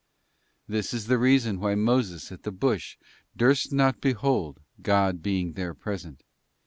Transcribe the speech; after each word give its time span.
'* 0.37 0.67
This 0.75 0.95
is 0.95 1.05
the 1.05 1.19
reason 1.19 1.59
why 1.59 1.75
Moses 1.75 2.31
at 2.31 2.41
the 2.41 2.51
bush' 2.51 2.97
durst_ 3.37 3.69
not 3.71 4.01
behold,' 4.01 4.59
+ 4.75 4.81
God 4.91 5.21
being 5.21 5.53
there 5.53 5.75
present. 5.75 6.23